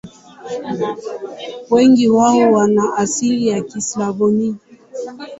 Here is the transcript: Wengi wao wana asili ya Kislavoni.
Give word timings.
Wengi 1.69 2.09
wao 2.09 2.51
wana 2.51 2.93
asili 2.97 3.47
ya 3.47 3.61
Kislavoni. 3.61 4.55